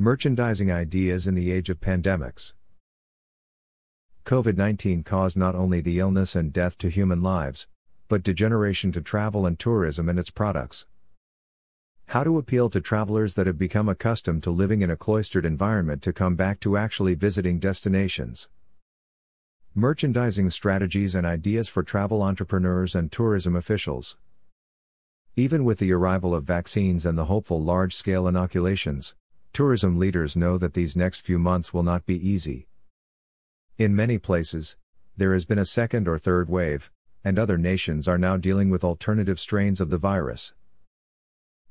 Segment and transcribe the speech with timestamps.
[0.00, 2.52] Merchandising ideas in the age of pandemics.
[4.24, 7.66] COVID 19 caused not only the illness and death to human lives,
[8.06, 10.86] but degeneration to travel and tourism and its products.
[12.06, 16.00] How to appeal to travelers that have become accustomed to living in a cloistered environment
[16.02, 18.48] to come back to actually visiting destinations.
[19.74, 24.16] Merchandising strategies and ideas for travel entrepreneurs and tourism officials.
[25.34, 29.16] Even with the arrival of vaccines and the hopeful large scale inoculations,
[29.58, 32.68] tourism leaders know that these next few months will not be easy.
[33.76, 34.76] In many places,
[35.16, 36.92] there has been a second or third wave,
[37.24, 40.54] and other nations are now dealing with alternative strains of the virus.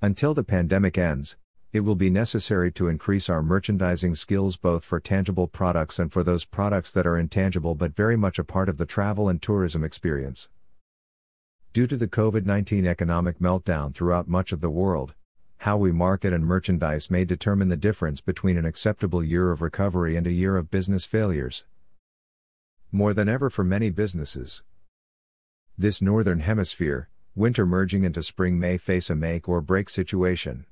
[0.00, 1.36] Until the pandemic ends,
[1.74, 6.24] it will be necessary to increase our merchandising skills both for tangible products and for
[6.24, 9.84] those products that are intangible but very much a part of the travel and tourism
[9.84, 10.48] experience.
[11.74, 15.12] Due to the COVID 19 economic meltdown throughout much of the world,
[15.64, 20.14] how we market and merchandise may determine the difference between an acceptable year of recovery
[20.14, 21.64] and a year of business failures.
[22.92, 24.62] More than ever for many businesses.
[25.78, 30.66] This Northern Hemisphere, winter merging into spring may face a make or break situation.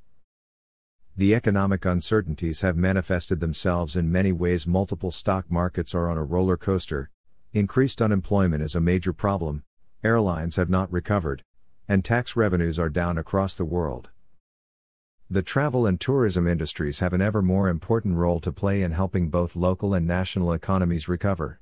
[1.16, 4.66] The economic uncertainties have manifested themselves in many ways.
[4.66, 7.08] Multiple stock markets are on a roller coaster,
[7.54, 9.62] increased unemployment is a major problem,
[10.04, 11.42] airlines have not recovered,
[11.88, 14.10] and tax revenues are down across the world.
[15.32, 19.30] The travel and tourism industries have an ever more important role to play in helping
[19.30, 21.58] both local and national economies recover.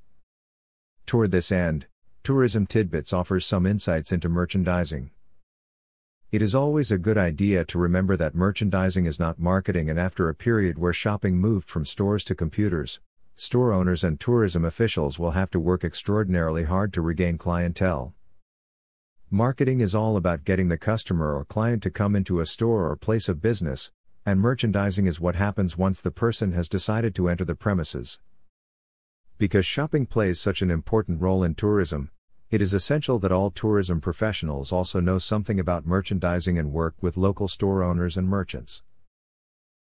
[1.06, 1.86] Toward this end,
[2.24, 5.12] Tourism Tidbits offers some insights into merchandising.
[6.32, 10.28] It is always a good idea to remember that merchandising is not marketing, and after
[10.28, 12.98] a period where shopping moved from stores to computers,
[13.36, 18.14] store owners and tourism officials will have to work extraordinarily hard to regain clientele.
[19.32, 22.96] Marketing is all about getting the customer or client to come into a store or
[22.96, 23.92] place of business,
[24.26, 28.18] and merchandising is what happens once the person has decided to enter the premises.
[29.38, 32.10] Because shopping plays such an important role in tourism,
[32.50, 37.16] it is essential that all tourism professionals also know something about merchandising and work with
[37.16, 38.82] local store owners and merchants.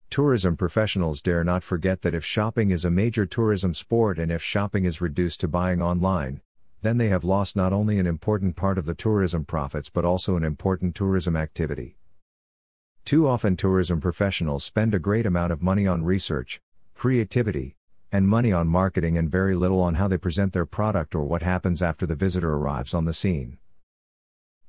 [0.10, 4.42] Tourism professionals dare not forget that if shopping is a major tourism sport and if
[4.42, 6.42] shopping is reduced to buying online,
[6.86, 10.36] then they have lost not only an important part of the tourism profits but also
[10.36, 11.98] an important tourism activity.
[13.06, 16.60] Too often, tourism professionals spend a great amount of money on research,
[16.94, 17.76] creativity,
[18.12, 21.42] and money on marketing and very little on how they present their product or what
[21.42, 23.58] happens after the visitor arrives on the scene.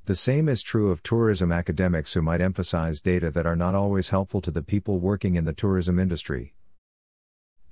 [0.06, 4.10] The same is true of tourism academics who might emphasize data that are not always
[4.10, 6.54] helpful to the people working in the tourism industry.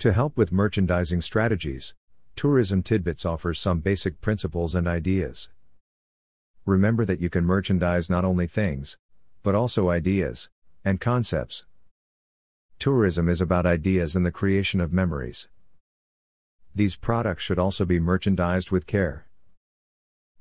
[0.00, 1.94] To help with merchandising strategies,
[2.36, 5.50] Tourism Tidbits offers some basic principles and ideas.
[6.66, 8.98] Remember that you can merchandise not only things,
[9.42, 10.50] but also ideas
[10.84, 11.64] and concepts.
[12.78, 15.48] Tourism is about ideas and the creation of memories.
[16.74, 19.26] These products should also be merchandised with care.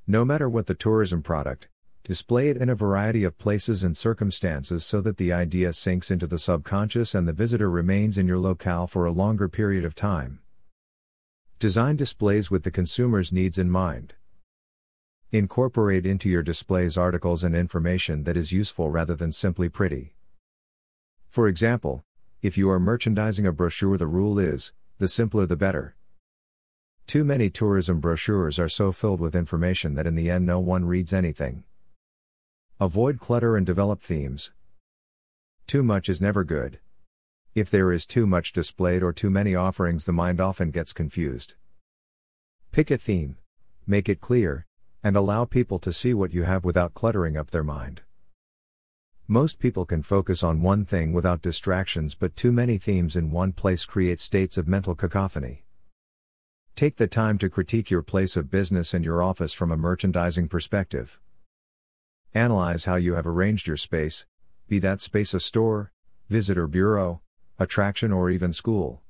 [0.08, 1.70] No matter what the tourism product,
[2.04, 6.28] display it in a variety of places and circumstances so that the idea sinks into
[6.28, 10.40] the subconscious and the visitor remains in your locale for a longer period of time.
[11.64, 14.16] Design displays with the consumer's needs in mind.
[15.32, 20.14] Incorporate into your displays articles and information that is useful rather than simply pretty.
[21.30, 22.04] For example,
[22.42, 25.96] if you are merchandising a brochure, the rule is the simpler the better.
[27.08, 30.84] Too many tourism brochures are so filled with information that in the end no one
[30.84, 31.64] reads anything.
[32.82, 34.52] Avoid clutter and develop themes.
[35.66, 36.80] Too much is never good.
[37.56, 41.54] If there is too much displayed or too many offerings, the mind often gets confused.
[42.72, 43.38] Pick a theme,
[43.86, 44.66] make it clear,
[45.04, 48.02] and allow people to see what you have without cluttering up their mind.
[49.28, 53.54] Most people can focus on one thing without distractions, but too many themes in one
[53.54, 55.64] place create states of mental cacophony.
[56.76, 60.48] Take the time to critique your place of business and your office from a merchandising
[60.48, 61.20] perspective.
[62.34, 64.26] Analyze how you have arranged your space,
[64.68, 65.92] be that space a store,
[66.30, 67.22] visitor bureau,
[67.60, 69.02] attraction, or even school.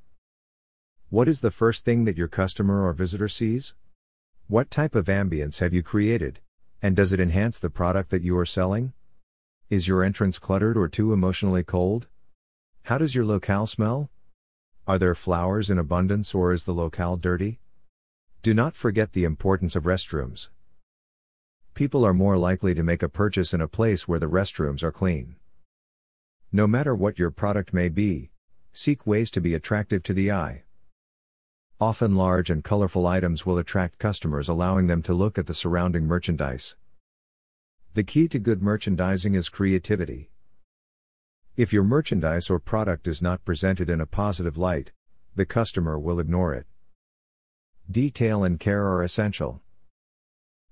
[1.09, 3.73] What is the first thing that your customer or visitor sees?
[4.47, 6.39] What type of ambience have you created,
[6.81, 8.93] and does it enhance the product that you are selling?
[9.69, 12.07] Is your entrance cluttered or too emotionally cold?
[12.83, 14.09] How does your locale smell?
[14.85, 17.61] Are there flowers in abundance or is the locale dirty?
[18.41, 20.49] Do not forget the importance of restrooms.
[21.73, 24.91] People are more likely to make a purchase in a place where the restrooms are
[24.91, 25.37] clean.
[26.51, 28.31] No matter what your product may be,
[28.75, 30.63] Seek ways to be attractive to the eye.
[31.79, 36.05] Often large and colorful items will attract customers, allowing them to look at the surrounding
[36.05, 36.75] merchandise.
[37.93, 40.31] The key to good merchandising is creativity.
[41.55, 44.91] If your merchandise or product is not presented in a positive light,
[45.35, 46.65] the customer will ignore it.
[47.91, 49.61] Detail and care are essential.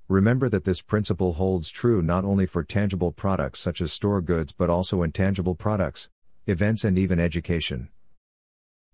[0.07, 4.53] Remember that this principle holds true not only for tangible products such as store goods
[4.53, 6.09] but also intangible products,
[6.47, 7.89] events, and even education.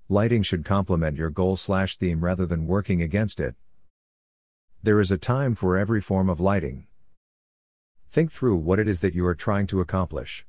[0.10, 3.56] Lighting should complement your goal slash theme rather than working against it.
[4.84, 6.88] There is a time for every form of lighting.
[8.12, 10.46] Think through what it is that you are trying to accomplish.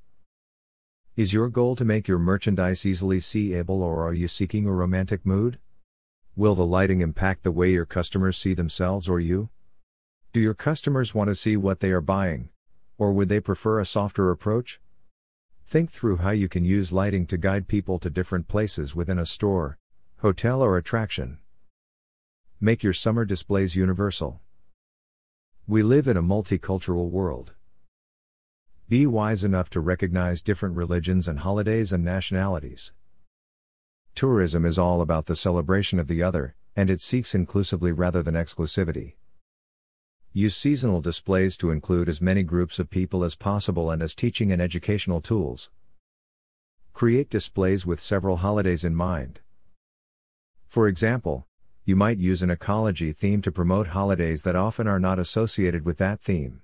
[1.17, 5.27] Is your goal to make your merchandise easily seeable or are you seeking a romantic
[5.27, 5.59] mood?
[6.37, 9.49] Will the lighting impact the way your customers see themselves or you?
[10.33, 12.51] Do your customers want to see what they are buying?
[12.97, 14.81] Or would they prefer a softer approach?
[15.69, 19.27] Think through how you can use lighting to guide people to different places within a
[19.27, 19.77] store,
[20.21, 21.41] hotel, or attraction.
[22.59, 24.41] Make your summer displays universal.
[25.67, 27.53] We live in a multicultural world.
[28.89, 32.95] Be wise enough to recognize different religions and holidays and nationalities.
[34.15, 38.37] Tourism is all about the celebration of the other, and it seeks inclusively rather than
[38.37, 39.17] exclusivity.
[40.39, 44.53] Use seasonal displays to include as many groups of people as possible and as teaching
[44.53, 45.69] and educational tools.
[46.95, 49.41] Create displays with several holidays in mind.
[50.69, 51.45] For example,
[51.85, 55.99] you might use an ecology theme to promote holidays that often are not associated with
[55.99, 56.63] that theme.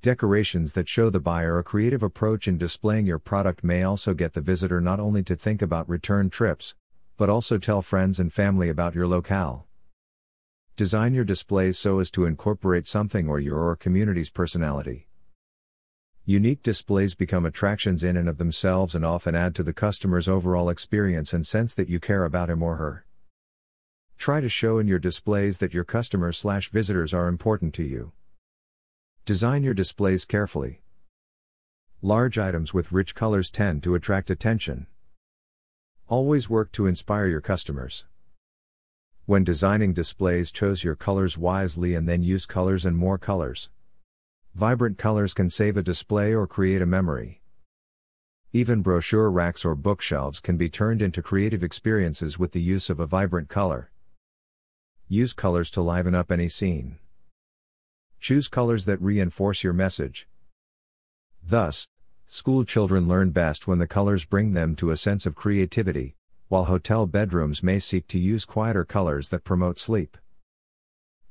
[0.00, 4.32] Decorations that show the buyer a creative approach in displaying your product may also get
[4.32, 6.74] the visitor not only to think about return trips,
[7.18, 9.66] but also tell friends and family about your locale.
[10.76, 15.08] Design your displays so as to incorporate something or your or community's personality.
[16.26, 20.68] Unique displays become attractions in and of themselves and often add to the customer's overall
[20.68, 23.06] experience and sense that you care about him or her.
[24.18, 28.12] Try to show in your displays that your customers/visitors are important to you.
[29.24, 30.82] Design your displays carefully.
[32.02, 34.88] Large items with rich colors tend to attract attention.
[36.06, 38.04] Always work to inspire your customers.
[39.26, 43.70] When designing displays, choose your colors wisely and then use colors and more colors.
[44.54, 47.42] Vibrant colors can save a display or create a memory.
[48.52, 53.00] Even brochure racks or bookshelves can be turned into creative experiences with the use of
[53.00, 53.90] a vibrant color.
[55.08, 56.98] Use colors to liven up any scene.
[58.20, 60.28] Choose colors that reinforce your message.
[61.42, 61.88] Thus,
[62.26, 66.15] school children learn best when the colors bring them to a sense of creativity,
[66.48, 70.16] while hotel bedrooms may seek to use quieter colors that promote sleep.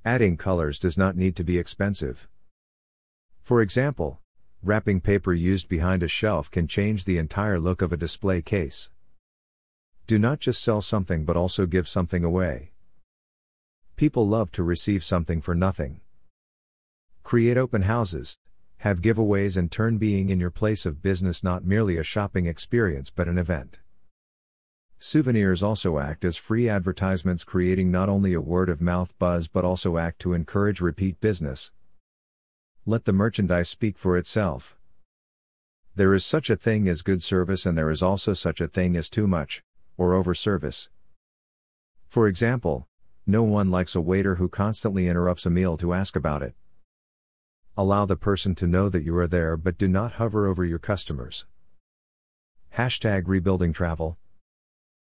[0.04, 2.28] Adding colors does not need to be expensive.
[3.42, 4.20] For example,
[4.62, 8.90] wrapping paper used behind a shelf can change the entire look of a display case.
[10.08, 12.72] Do not just sell something but also give something away.
[13.96, 16.02] People love to receive something for nothing.
[17.24, 18.38] Create open houses,
[18.80, 23.10] have giveaways, and turn being in your place of business not merely a shopping experience
[23.10, 23.80] but an event.
[25.08, 29.64] Souvenirs also act as free advertisements, creating not only a word of mouth buzz but
[29.64, 31.70] also act to encourage repeat business.
[32.88, 34.76] Let the merchandise speak for itself.
[35.94, 38.96] There is such a thing as good service, and there is also such a thing
[38.96, 39.62] as too much,
[39.96, 40.90] or over service.
[42.08, 42.88] For example,
[43.28, 46.56] no one likes a waiter who constantly interrupts a meal to ask about it.
[47.78, 50.80] Allow the person to know that you are there but do not hover over your
[50.80, 51.46] customers.
[52.76, 54.18] Hashtag rebuilding travel.